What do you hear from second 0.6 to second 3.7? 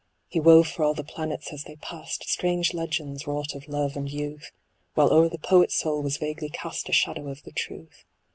for all the planets as they passed Strange legends, wrought of